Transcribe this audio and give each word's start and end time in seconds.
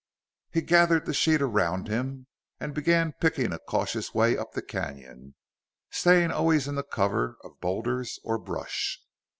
He 0.49 0.63
gathered 0.63 1.05
the 1.05 1.13
sheet 1.13 1.43
around 1.43 1.87
him, 1.87 2.25
and 2.59 2.73
began 2.73 3.13
picking 3.13 3.53
a 3.53 3.59
cautious 3.59 4.15
way 4.15 4.35
up 4.35 4.53
the 4.53 4.63
canyon, 4.63 5.35
staying 5.91 6.31
always 6.31 6.67
in 6.67 6.73
the 6.73 6.81
cover 6.81 7.37
of 7.43 7.61
boulders 7.61 8.19
or 8.23 8.39
brush. 8.39 8.99